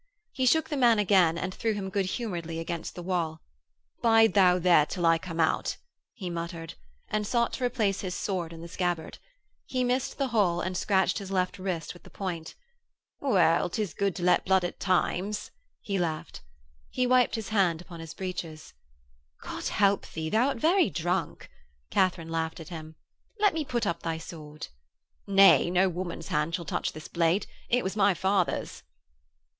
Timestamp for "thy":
24.01-24.17